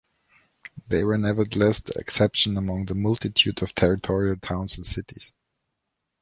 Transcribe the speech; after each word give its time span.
They 0.87 1.03
were 1.03 1.15
nevertheless 1.19 1.79
the 1.81 1.93
exception 1.99 2.57
among 2.57 2.85
the 2.85 2.95
multitude 2.95 3.61
of 3.61 3.75
territorial 3.75 4.35
towns 4.37 4.75
and 4.77 4.83
cities. 4.83 5.35